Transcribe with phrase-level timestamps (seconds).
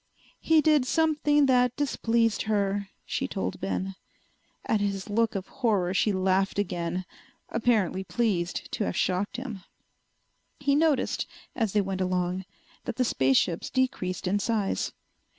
[0.39, 3.93] "He did something that displeased her," she told Ben.
[4.65, 7.05] At his look of horror she laughed again,
[7.49, 9.63] apparently pleased to have shocked him.
[10.59, 12.45] He noticed, as they went along,
[12.85, 14.91] that the space ships decreased in size.